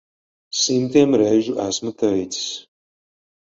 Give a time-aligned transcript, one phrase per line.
[0.61, 2.51] Simtiem reižu esmu teicis.